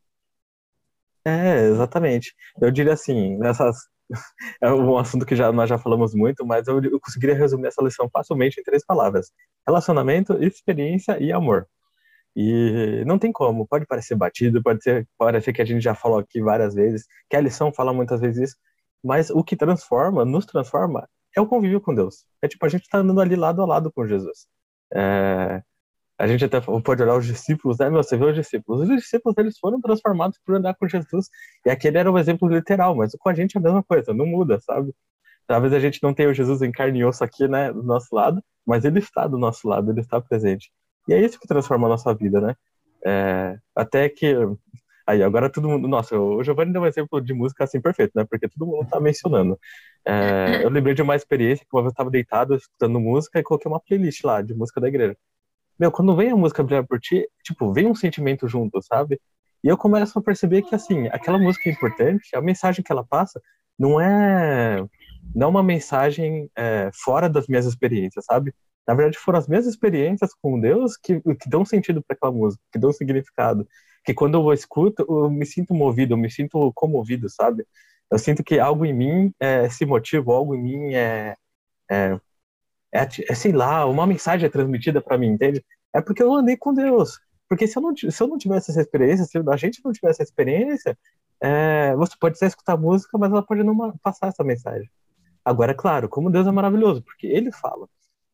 É, 1.25 1.66
exatamente. 1.66 2.34
Eu 2.61 2.70
diria 2.70 2.94
assim, 2.94 3.37
nessas 3.38 3.76
é 4.61 4.73
um 4.73 4.97
assunto 4.99 5.26
que 5.26 5.37
já, 5.37 5.50
nós 5.52 5.69
já 5.69 5.78
falamos 5.78 6.14
muito, 6.14 6.45
mas 6.47 6.66
eu, 6.69 6.83
eu 6.83 7.00
conseguiria 7.00 7.37
resumir 7.37 7.69
essa 7.69 7.83
lição 7.83 8.09
facilmente 8.11 8.61
em 8.61 8.62
três 8.62 8.85
palavras: 8.85 9.31
relacionamento, 9.66 10.42
experiência 10.42 11.19
e 11.23 11.33
amor. 11.33 11.66
E 12.35 13.04
não 13.07 13.19
tem 13.19 13.31
como, 13.31 13.66
pode 13.66 13.87
parecer 13.87 14.14
batido, 14.16 14.62
pode 14.62 14.83
ser, 14.83 15.07
parecer 15.19 15.52
que 15.52 15.61
a 15.61 15.64
gente 15.64 15.83
já 15.83 15.95
falou 15.95 16.19
aqui 16.19 16.40
várias 16.40 16.75
vezes, 16.75 17.07
que 17.28 17.37
a 17.37 17.40
lição 17.40 17.73
fala 17.73 17.92
muitas 17.92 18.21
vezes 18.21 18.50
isso, 18.50 18.57
mas 19.04 19.31
o 19.31 19.45
que 19.45 19.57
transforma, 19.57 20.25
nos 20.25 20.47
transforma, 20.47 21.07
é 21.37 21.40
o 21.40 21.47
convívio 21.47 21.81
com 21.81 21.95
Deus. 21.95 22.25
É 22.40 22.49
tipo, 22.49 22.64
a 22.64 22.69
gente 22.69 22.88
tá 22.88 22.99
andando 22.99 23.21
ali 23.21 23.37
lado 23.37 23.61
a 23.62 23.66
lado 23.66 23.92
com 23.92 24.07
Jesus. 24.07 24.47
É, 24.95 25.62
a 26.22 26.26
gente 26.28 26.44
até 26.44 26.60
pode 26.60 27.02
olhar 27.02 27.16
os 27.16 27.26
discípulos, 27.26 27.78
né? 27.78 27.90
Meu, 27.90 28.00
você 28.00 28.16
vê 28.16 28.24
os 28.26 28.34
discípulos. 28.36 28.82
Os 28.82 28.96
discípulos, 28.96 29.36
eles 29.38 29.58
foram 29.58 29.80
transformados 29.80 30.38
por 30.46 30.54
andar 30.54 30.72
com 30.76 30.86
Jesus. 30.88 31.28
E 31.66 31.70
aquele 31.70 31.98
era 31.98 32.12
o 32.12 32.16
exemplo 32.16 32.48
literal, 32.48 32.94
mas 32.94 33.12
com 33.18 33.28
a 33.28 33.34
gente 33.34 33.56
é 33.56 33.58
a 33.58 33.62
mesma 33.62 33.82
coisa, 33.82 34.14
não 34.14 34.24
muda, 34.24 34.60
sabe? 34.60 34.94
Talvez 35.48 35.72
a 35.72 35.80
gente 35.80 36.00
não 36.00 36.14
tenha 36.14 36.28
o 36.28 36.34
Jesus 36.34 36.62
em 36.62 36.70
carne 36.70 37.00
e 37.00 37.04
osso 37.04 37.24
aqui, 37.24 37.48
né, 37.48 37.72
do 37.72 37.82
nosso 37.82 38.14
lado, 38.14 38.40
mas 38.64 38.84
ele 38.84 39.00
está 39.00 39.26
do 39.26 39.36
nosso 39.36 39.66
lado, 39.66 39.90
ele 39.90 39.98
está 40.00 40.20
presente. 40.20 40.70
E 41.08 41.12
é 41.12 41.20
isso 41.20 41.40
que 41.40 41.48
transforma 41.48 41.88
a 41.88 41.90
nossa 41.90 42.14
vida, 42.14 42.40
né? 42.40 42.54
É, 43.04 43.58
até 43.74 44.08
que. 44.08 44.32
Aí, 45.04 45.24
agora 45.24 45.50
todo 45.50 45.68
mundo. 45.68 45.88
Nossa, 45.88 46.16
o 46.16 46.44
Giovanni 46.44 46.72
deu 46.72 46.82
um 46.82 46.86
exemplo 46.86 47.20
de 47.20 47.34
música 47.34 47.64
assim 47.64 47.80
perfeito, 47.80 48.12
né? 48.14 48.24
Porque 48.30 48.48
todo 48.48 48.64
mundo 48.64 48.88
tá 48.88 49.00
mencionando. 49.00 49.58
É, 50.06 50.64
eu 50.64 50.70
lembrei 50.70 50.94
de 50.94 51.02
uma 51.02 51.16
experiência 51.16 51.66
que 51.68 51.76
uma 51.76 51.82
vez 51.82 51.90
eu 51.90 51.94
estava 51.94 52.10
deitado 52.10 52.54
escutando 52.54 53.00
música 53.00 53.40
e 53.40 53.42
coloquei 53.42 53.68
uma 53.68 53.80
playlist 53.80 54.22
lá 54.22 54.40
de 54.40 54.54
música 54.54 54.80
da 54.80 54.86
igreja. 54.86 55.16
Meu, 55.82 55.90
quando 55.90 56.14
vem 56.14 56.30
a 56.30 56.36
música 56.36 56.62
Brilhar 56.62 56.86
por 56.86 57.00
Ti, 57.00 57.28
tipo, 57.42 57.72
vem 57.72 57.88
um 57.88 57.94
sentimento 57.96 58.46
junto, 58.46 58.80
sabe? 58.80 59.20
E 59.64 59.66
eu 59.66 59.76
começo 59.76 60.16
a 60.16 60.22
perceber 60.22 60.62
que, 60.62 60.76
assim, 60.76 61.08
aquela 61.08 61.40
música 61.40 61.68
é 61.68 61.72
importante, 61.72 62.36
a 62.36 62.40
mensagem 62.40 62.84
que 62.84 62.92
ela 62.92 63.04
passa 63.04 63.42
não 63.76 64.00
é, 64.00 64.80
não 65.34 65.48
é 65.48 65.50
uma 65.50 65.62
mensagem 65.64 66.48
é, 66.56 66.88
fora 66.94 67.28
das 67.28 67.48
minhas 67.48 67.66
experiências, 67.66 68.24
sabe? 68.26 68.54
Na 68.86 68.94
verdade, 68.94 69.18
foram 69.18 69.40
as 69.40 69.48
minhas 69.48 69.66
experiências 69.66 70.30
com 70.40 70.60
Deus 70.60 70.96
que, 70.96 71.20
que 71.20 71.48
dão 71.50 71.64
sentido 71.64 72.00
para 72.00 72.14
aquela 72.14 72.30
música, 72.30 72.62
que 72.72 72.78
dão 72.78 72.92
significado. 72.92 73.66
Que 74.04 74.14
quando 74.14 74.38
eu 74.38 74.52
escuto, 74.52 75.04
eu 75.08 75.28
me 75.32 75.44
sinto 75.44 75.74
movido, 75.74 76.14
eu 76.14 76.18
me 76.18 76.30
sinto 76.30 76.72
comovido, 76.76 77.28
sabe? 77.28 77.66
Eu 78.08 78.20
sinto 78.20 78.44
que 78.44 78.60
algo 78.60 78.86
em 78.86 78.92
mim 78.94 79.34
é, 79.40 79.68
se 79.68 79.84
motiva, 79.84 80.32
algo 80.32 80.54
em 80.54 80.62
mim 80.62 80.94
é, 80.94 81.36
é, 81.90 82.20
é, 82.92 83.06
é 83.28 83.34
sei 83.34 83.52
lá, 83.52 83.87
uma 83.87 84.06
mensagem 84.06 84.46
é 84.46 84.50
transmitida 84.50 85.00
para 85.00 85.18
mim, 85.18 85.28
entende? 85.28 85.64
É 85.94 86.00
porque 86.00 86.22
eu 86.22 86.32
andei 86.34 86.56
com 86.56 86.75
Deus. 86.75 87.18
Porque 87.49 87.66
se 87.66 87.76
eu 87.76 87.82
não, 87.82 87.94
se 87.96 88.22
eu 88.22 88.26
não 88.26 88.38
tivesse 88.38 88.70
essa 88.70 88.80
experiência, 88.80 89.25
se 89.25 89.38
a 89.38 89.56
gente 89.56 89.82
não 89.84 89.92
tivesse 89.92 90.22
essa 90.22 90.30
experiência, 90.30 90.99
é, 91.40 91.94
você 91.96 92.14
pode 92.18 92.37
até 92.37 92.46
escutar 92.46 92.76
música, 92.76 93.18
mas 93.18 93.30
ela 93.30 93.42
pode 93.42 93.62
não 93.62 93.96
passar 93.99 94.28
essa 94.28 94.44
mensagem. 94.44 94.88
Agora, 95.44 95.72
é 95.72 95.75
claro, 95.75 96.08
como 96.08 96.30
Deus 96.30 96.46
é 96.46 96.50
maravilhoso, 96.52 97.02
porque 97.02 97.26
Ele 97.26 97.50
fala. 97.50 97.88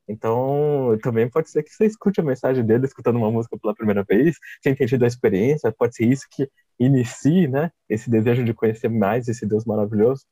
Então, 0.08 0.96
também 1.02 1.28
pode 1.28 1.50
ser 1.50 1.62
que 1.62 1.70
você 1.70 1.86
escute 1.86 2.20
a 2.20 2.24
mensagem 2.24 2.64
dele 2.64 2.86
escutando 2.86 3.16
uma 3.16 3.30
música 3.30 3.58
pela 3.58 3.74
primeira 3.74 4.02
vez, 4.04 4.36
ter 4.62 4.74
tido 4.86 5.04
a 5.04 5.06
experiência, 5.06 5.72
pode 5.72 5.96
ser 5.96 6.06
isso 6.06 6.26
que 6.30 6.48
inicie, 6.78 7.46
né, 7.46 7.70
esse 7.88 8.08
desejo 8.08 8.44
de 8.44 8.54
conhecer 8.54 8.88
mais 8.88 9.28
esse 9.28 9.44
Deus 9.46 9.64
maravilhoso. 9.64 10.24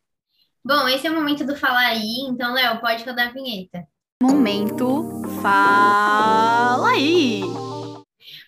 Bom, 0.64 0.88
esse 0.88 1.06
é 1.06 1.10
o 1.10 1.14
momento 1.14 1.44
do 1.44 1.56
falar 1.56 1.88
aí, 1.88 2.26
então, 2.28 2.54
Léo, 2.54 2.80
pode 2.80 3.04
rodar 3.04 3.28
a 3.28 3.32
vinheta. 3.32 3.86
Momento 4.22 5.22
Fala 5.42 6.90
aí! 6.90 7.42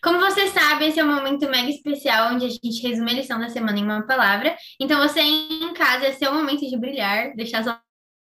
Como 0.03 0.19
você 0.19 0.49
sabe, 0.49 0.87
esse 0.87 0.99
é 0.99 1.05
um 1.05 1.15
momento 1.15 1.49
mega 1.49 1.69
especial 1.69 2.33
onde 2.33 2.47
a 2.47 2.49
gente 2.49 2.83
resume 2.83 3.11
a 3.11 3.15
lição 3.15 3.39
da 3.39 3.51
semana 3.51 3.79
em 3.79 3.85
uma 3.85 4.07
palavra. 4.07 4.57
Então, 4.81 4.99
você 5.07 5.21
em 5.21 5.73
casa, 5.75 6.09
esse 6.09 6.25
é 6.25 6.31
o 6.31 6.35
momento 6.35 6.61
de 6.61 6.79
brilhar, 6.79 7.35
deixar 7.37 7.63
sua 7.63 7.81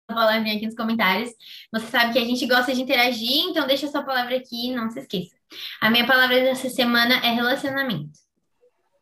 palavrinha 0.08 0.56
aqui 0.56 0.64
nos 0.64 0.74
comentários. 0.74 1.30
Você 1.72 1.86
sabe 1.88 2.14
que 2.14 2.18
a 2.18 2.24
gente 2.24 2.46
gosta 2.46 2.74
de 2.74 2.80
interagir, 2.80 3.50
então 3.50 3.66
deixa 3.66 3.88
sua 3.88 4.02
palavra 4.02 4.36
aqui 4.36 4.70
e 4.70 4.74
não 4.74 4.90
se 4.90 5.00
esqueça. 5.00 5.36
A 5.80 5.90
minha 5.90 6.06
palavra 6.06 6.36
dessa 6.36 6.70
semana 6.70 7.16
é 7.16 7.30
relacionamento. 7.32 8.18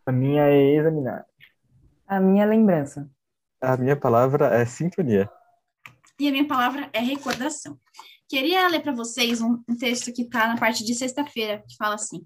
A 0.04 0.10
minha 0.10 0.42
é 0.42 0.74
examinar. 0.74 1.24
A 2.08 2.18
minha 2.18 2.42
é 2.42 2.46
lembrança. 2.46 3.08
A 3.60 3.76
minha 3.76 3.96
palavra 3.96 4.46
é 4.48 4.64
sintonia. 4.64 5.30
E 6.18 6.28
a 6.28 6.32
minha 6.32 6.46
palavra 6.46 6.90
é 6.92 7.00
recordação. 7.00 7.78
Queria 8.32 8.66
ler 8.66 8.80
para 8.80 8.94
vocês 8.94 9.42
um, 9.42 9.58
texto 9.78 10.10
que 10.10 10.22
está 10.22 10.48
na 10.48 10.56
parte 10.56 10.82
de 10.82 10.94
sexta-feira, 10.94 11.62
que 11.68 11.76
fala 11.76 11.96
assim: 11.96 12.24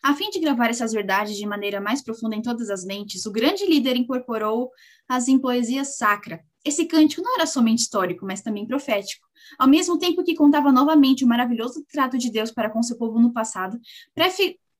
a 0.00 0.14
fim 0.14 0.30
de 0.30 0.38
gravar 0.38 0.70
essas 0.70 0.92
verdades 0.92 1.36
de 1.36 1.44
maneira 1.44 1.80
mais 1.80 2.00
profunda 2.00 2.36
em 2.36 2.40
todas 2.40 2.70
as 2.70 2.84
mentes, 2.84 3.26
o 3.26 3.32
grande 3.32 3.66
líder 3.66 3.96
incorporou-as 3.96 5.26
em 5.26 5.36
poesia 5.36 5.84
sacra. 5.84 6.44
Esse 6.64 6.84
cântico 6.84 7.22
não 7.22 7.34
era 7.34 7.44
somente 7.44 7.80
histórico, 7.80 8.24
mas 8.24 8.40
também 8.40 8.68
profético. 8.68 9.26
Ao 9.58 9.66
mesmo 9.66 9.98
tempo 9.98 10.22
que 10.22 10.36
contava 10.36 10.70
novamente 10.70 11.24
o 11.24 11.28
maravilhoso 11.28 11.84
trato 11.90 12.16
de 12.16 12.30
Deus 12.30 12.52
para 12.52 12.70
com 12.70 12.80
seu 12.80 12.96
povo 12.96 13.18
no 13.18 13.32
passado, 13.32 13.80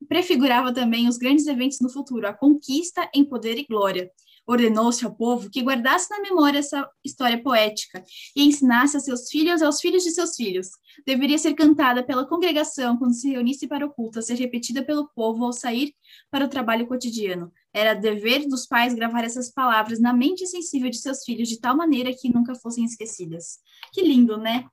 prefigurava 0.07 0.73
também 0.73 1.09
os 1.09 1.17
grandes 1.17 1.45
eventos 1.45 1.81
no 1.81 1.89
futuro, 1.89 2.25
a 2.25 2.33
conquista 2.33 3.09
em 3.13 3.25
poder 3.25 3.57
e 3.57 3.65
glória 3.65 4.09
ordenou-se 4.49 5.05
ao 5.05 5.13
povo 5.13 5.47
que 5.47 5.61
guardasse 5.61 6.09
na 6.09 6.21
memória 6.21 6.57
essa 6.57 6.89
história 7.05 7.41
poética 7.41 8.03
e 8.35 8.43
ensinasse 8.43 8.97
a 8.97 8.99
seus 8.99 9.29
filhos 9.29 9.61
e 9.61 9.63
aos 9.63 9.79
filhos 9.79 10.03
de 10.03 10.09
seus 10.09 10.35
filhos. 10.35 10.69
Deveria 11.05 11.37
ser 11.37 11.53
cantada 11.53 12.03
pela 12.03 12.27
congregação 12.27 12.97
quando 12.97 13.13
se 13.13 13.29
reunisse 13.29 13.67
para 13.67 13.85
o 13.85 13.91
culto, 13.91 14.17
a 14.17 14.21
ser 14.23 14.33
repetida 14.33 14.83
pelo 14.83 15.07
povo 15.09 15.45
ao 15.45 15.53
sair 15.53 15.93
para 16.31 16.45
o 16.45 16.49
trabalho 16.49 16.87
cotidiano. 16.87 17.51
Era 17.71 17.93
dever 17.93 18.47
dos 18.47 18.65
pais 18.65 18.95
gravar 18.95 19.23
essas 19.23 19.51
palavras 19.51 19.99
na 19.99 20.11
mente 20.11 20.47
sensível 20.47 20.89
de 20.89 20.97
seus 20.97 21.23
filhos 21.23 21.47
de 21.47 21.59
tal 21.59 21.77
maneira 21.77 22.11
que 22.11 22.33
nunca 22.33 22.55
fossem 22.55 22.83
esquecidas. 22.83 23.59
Que 23.93 24.01
lindo, 24.01 24.35
né? 24.35 24.65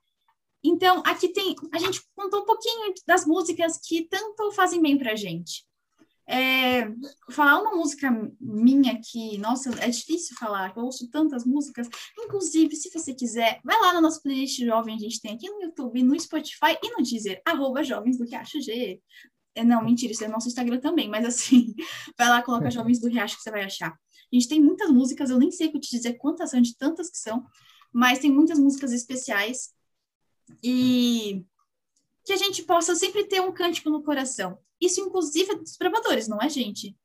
Então, 0.63 1.03
aqui 1.05 1.29
tem. 1.29 1.55
A 1.71 1.77
gente 1.77 2.01
contou 2.15 2.41
um 2.41 2.45
pouquinho 2.45 2.93
das 3.05 3.27
músicas 3.27 3.79
que 3.87 4.07
tanto 4.09 4.51
fazem 4.53 4.81
bem 4.81 4.97
para 4.97 5.11
a 5.11 5.15
gente. 5.15 5.66
É, 6.29 6.89
falar 7.31 7.61
uma 7.61 7.75
música 7.75 8.11
minha 8.39 8.99
que, 9.01 9.37
nossa, 9.37 9.69
é 9.79 9.89
difícil 9.89 10.35
falar, 10.37 10.73
eu 10.75 10.83
ouço 10.83 11.09
tantas 11.09 11.45
músicas. 11.45 11.87
Inclusive, 12.19 12.75
se 12.75 12.89
você 12.91 13.13
quiser, 13.13 13.61
vai 13.63 13.79
lá 13.79 13.93
na 13.93 14.01
nossa 14.01 14.21
playlist 14.21 14.59
jovem, 14.59 14.95
a 14.95 14.99
gente 14.99 15.21
tem 15.21 15.33
aqui 15.33 15.49
no 15.49 15.61
YouTube, 15.61 16.03
no 16.03 16.19
Spotify 16.19 16.77
e 16.83 16.91
no 16.91 17.03
Deezer, 17.03 17.41
arroba 17.45 17.83
jovens 17.83 18.17
do 18.17 18.25
Riacho 18.25 18.61
G. 18.61 19.01
É, 19.57 19.63
não, 19.63 19.83
mentira, 19.83 20.11
isso 20.13 20.23
é 20.23 20.27
nosso 20.27 20.47
Instagram 20.47 20.79
também, 20.79 21.09
mas 21.09 21.25
assim, 21.25 21.73
vai 22.15 22.29
lá, 22.29 22.43
coloca 22.43 22.69
Jovens 22.69 22.99
do 22.99 23.07
Riacho 23.07 23.37
que 23.37 23.41
você 23.41 23.49
vai 23.49 23.63
achar. 23.63 23.89
A 23.89 24.35
gente 24.35 24.47
tem 24.47 24.61
muitas 24.61 24.91
músicas, 24.91 25.31
eu 25.31 25.39
nem 25.39 25.49
sei 25.49 25.71
te 25.71 25.89
dizer 25.89 26.13
quantas 26.13 26.51
são, 26.51 26.61
de 26.61 26.77
tantas 26.77 27.09
que 27.09 27.17
são, 27.17 27.43
mas 27.91 28.19
tem 28.19 28.31
muitas 28.31 28.59
músicas 28.59 28.91
especiais 28.91 29.73
e 30.61 31.43
que 32.23 32.33
a 32.33 32.35
gente 32.35 32.63
possa 32.63 32.93
sempre 32.93 33.23
ter 33.25 33.41
um 33.41 33.51
cântico 33.51 33.89
no 33.89 34.03
coração. 34.03 34.59
Isso, 34.79 35.01
inclusive, 35.01 35.51
é 35.51 35.55
dos 35.55 35.77
provadores, 35.77 36.27
não 36.27 36.41
é, 36.41 36.49
gente? 36.49 36.95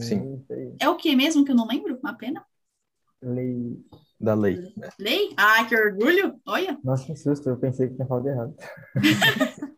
Sim. 0.00 0.44
É 0.78 0.88
o 0.88 0.96
que 0.96 1.14
mesmo 1.16 1.44
que 1.44 1.52
eu 1.52 1.56
não 1.56 1.66
lembro? 1.66 1.98
Uma 2.02 2.14
pena? 2.14 2.44
Lei. 3.22 3.78
Da 4.20 4.34
lei. 4.34 4.58
Lei? 4.98 5.34
Ah, 5.36 5.64
que 5.64 5.74
orgulho! 5.74 6.38
Olha! 6.46 6.78
Nossa, 6.84 7.06
que 7.06 7.16
susto, 7.16 7.48
eu 7.48 7.56
pensei 7.56 7.88
que 7.88 7.94
tinha 7.94 8.06
falado 8.06 8.28
errado. 8.28 8.54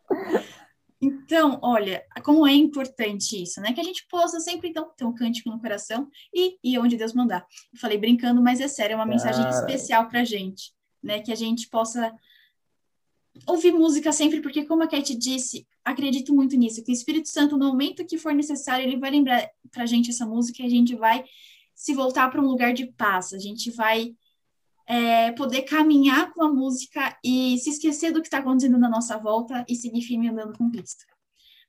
então, 1.01 1.61
olha, 1.63 2.05
como 2.25 2.45
é 2.47 2.53
importante 2.53 3.41
isso, 3.41 3.61
né? 3.61 3.73
Que 3.73 3.81
a 3.81 3.85
gente 3.85 4.05
possa 4.09 4.41
sempre, 4.41 4.71
então, 4.71 4.91
ter 4.97 5.05
um 5.05 5.15
cântico 5.15 5.49
no 5.49 5.61
coração 5.61 6.09
e 6.35 6.59
ir 6.63 6.79
onde 6.79 6.97
Deus 6.97 7.13
mandar. 7.13 7.47
Eu 7.73 7.79
falei 7.79 7.99
brincando, 7.99 8.43
mas 8.43 8.61
é 8.61 8.67
sério, 8.67 8.95
é 8.95 8.97
uma 8.97 9.07
mensagem 9.07 9.49
especial 9.49 10.09
pra 10.09 10.25
gente, 10.25 10.73
né? 11.01 11.21
Que 11.21 11.31
a 11.31 11.37
gente 11.37 11.69
possa 11.69 12.13
ouvir 13.47 13.73
música 13.73 14.13
sempre, 14.13 14.41
porque 14.41 14.65
como 14.65 14.83
a 14.83 14.89
Kate 14.89 15.15
disse, 15.15 15.67
acredito 15.85 16.35
muito 16.35 16.57
nisso, 16.57 16.83
que 16.83 16.93
o 16.93 16.95
Espírito 16.95 17.29
Santo, 17.29 17.57
no 17.57 17.69
momento 17.69 18.05
que 18.05 18.19
for 18.19 18.35
necessário, 18.35 18.85
ele 18.85 18.99
vai 18.99 19.11
lembrar 19.11 19.49
pra 19.71 19.87
gente 19.87 20.11
essa 20.11 20.27
música 20.27 20.63
e 20.63 20.67
a 20.67 20.71
gente 20.71 20.95
vai 20.95 21.25
se 21.75 21.95
voltar 21.95 22.31
para 22.31 22.41
um 22.41 22.47
lugar 22.47 22.73
de 22.73 22.87
paz, 22.87 23.33
a 23.33 23.39
gente 23.39 23.71
vai 23.71 24.15
é, 24.87 25.33
poder 25.33 25.63
caminhar 25.63 26.33
com 26.33 26.43
a 26.43 26.53
música 26.53 27.17
e 27.25 27.59
se 27.59 27.71
esquecer 27.71 28.13
do 28.13 28.21
que 28.21 28.27
está 28.27 28.39
acontecendo 28.39 28.79
na 28.79 28.89
nossa 28.89 29.17
volta 29.17 29.65
e 29.69 29.75
seguir 29.75 30.03
firme 30.03 30.29
andando 30.29 30.57
com 30.57 30.71
Cristo. 30.71 31.05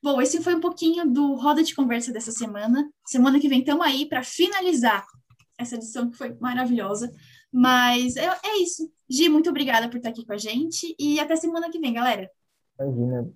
Bom, 0.01 0.21
esse 0.21 0.43
foi 0.43 0.53
um 0.53 0.59
pouquinho 0.59 1.09
do 1.09 1.35
Roda 1.35 1.63
de 1.63 1.73
Conversa 1.73 2.11
dessa 2.11 2.31
semana. 2.31 2.91
Semana 3.05 3.39
que 3.39 3.47
vem 3.47 3.59
estamos 3.59 3.85
aí 3.85 4.05
para 4.05 4.21
finalizar 4.21 5.05
essa 5.57 5.75
edição 5.75 6.09
que 6.09 6.17
foi 6.17 6.35
maravilhosa. 6.41 7.09
Mas 7.53 8.15
é, 8.15 8.25
é 8.25 8.57
isso. 8.57 8.91
Gi, 9.07 9.29
muito 9.29 9.49
obrigada 9.49 9.87
por 9.87 9.97
estar 9.97 10.09
aqui 10.09 10.25
com 10.25 10.33
a 10.33 10.37
gente 10.37 10.95
e 10.99 11.19
até 11.19 11.35
semana 11.35 11.69
que 11.69 11.79
vem, 11.79 11.93
galera. 11.93 12.27
Imagina. 12.79 13.31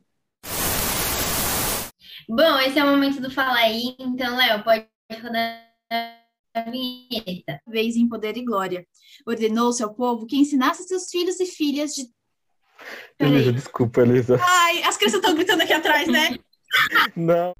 Bom, 2.27 2.59
esse 2.59 2.79
é 2.79 2.83
o 2.83 2.87
momento 2.87 3.21
do 3.21 3.29
Fala 3.29 3.59
aí. 3.59 3.95
Então, 3.99 4.35
Léo, 4.35 4.63
pode 4.63 4.87
rodar 5.21 5.63
a 5.91 6.61
vinheta. 6.69 7.61
Vez 7.67 7.95
em 7.95 8.09
poder 8.09 8.35
e 8.35 8.43
glória. 8.43 8.85
Ordenou-se 9.25 9.83
ao 9.83 9.93
povo 9.93 10.25
que 10.25 10.35
ensinasse 10.35 10.83
seus 10.87 11.09
filhos 11.09 11.39
e 11.39 11.45
filhas 11.45 11.93
de. 11.93 12.07
Elisa, 13.19 13.53
desculpa, 13.53 14.01
Elisa. 14.01 14.39
Ai, 14.41 14.83
as 14.83 14.97
crianças 14.97 15.19
estão 15.19 15.35
gritando 15.35 15.61
aqui 15.61 15.73
atrás, 15.73 16.07
né? 16.07 16.37
Não. 17.15 17.53